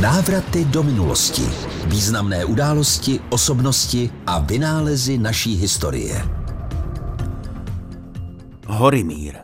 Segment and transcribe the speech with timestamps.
[0.00, 1.42] Návraty do minulosti.
[1.86, 6.28] Významné události, osobnosti a vynálezy naší historie.
[8.66, 9.34] Horimír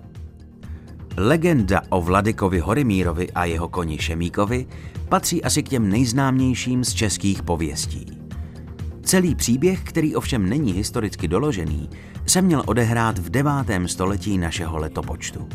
[1.16, 4.66] Legenda o Vladikovi Horimírovi a jeho koni Šemíkovi
[5.08, 8.06] patří asi k těm nejznámějším z českých pověstí.
[9.02, 11.90] Celý příběh, který ovšem není historicky doložený,
[12.26, 13.52] se měl odehrát v 9.
[13.86, 15.48] století našeho letopočtu.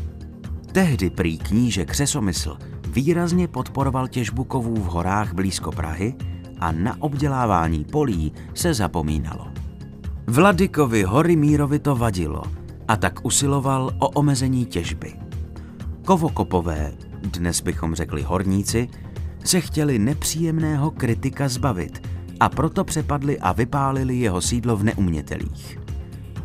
[0.71, 2.57] Tehdy prý kníže Křesomysl
[2.95, 6.15] výrazně podporoval těžbu kovů v horách blízko Prahy
[6.59, 9.47] a na obdělávání polí se zapomínalo.
[10.27, 12.43] Vladikovi Horimírovi to vadilo
[12.87, 15.13] a tak usiloval o omezení těžby.
[16.05, 18.89] Kovokopové, dnes bychom řekli horníci,
[19.43, 22.07] se chtěli nepříjemného kritika zbavit
[22.39, 25.79] a proto přepadli a vypálili jeho sídlo v neumětelích.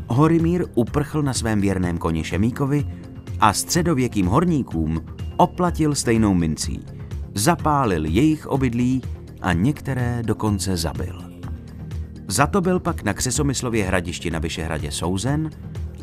[0.07, 2.87] Horimír uprchl na svém věrném koni Šemíkovi
[3.41, 5.01] a středověkým horníkům
[5.41, 6.81] oplatil stejnou mincí.
[7.35, 9.03] Zapálil jejich obydlí
[9.43, 11.23] a některé dokonce zabil.
[12.29, 15.51] Za to byl pak na Křesomyslově hradišti na Vyšehradě souzen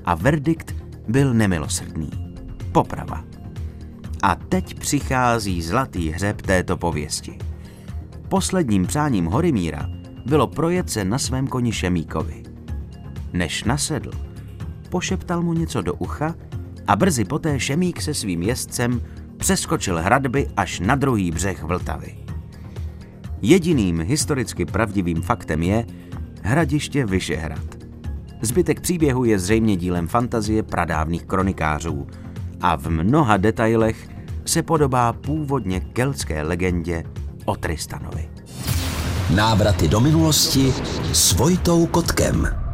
[0.05, 0.75] a verdikt
[1.07, 2.09] byl nemilosrdný.
[2.71, 3.23] Poprava.
[4.23, 7.37] A teď přichází zlatý hřeb této pověsti.
[8.29, 9.89] Posledním přáním Horimíra
[10.25, 12.43] bylo projet se na svém koni Šemíkovi.
[13.33, 14.11] Než nasedl,
[14.89, 16.35] pošeptal mu něco do ucha
[16.87, 19.01] a brzy poté Šemík se svým jezdcem
[19.37, 22.15] přeskočil hradby až na druhý břeh Vltavy.
[23.41, 25.85] Jediným historicky pravdivým faktem je
[26.43, 27.77] hradiště Vyšehrad.
[28.41, 32.07] Zbytek příběhu je zřejmě dílem fantazie pradávných kronikářů
[32.61, 34.09] a v mnoha detailech
[34.45, 37.03] se podobá původně keltské legendě
[37.45, 38.29] o Tristanovi.
[39.35, 40.73] Návraty do minulosti
[41.13, 42.66] s Vojtou Kotkem.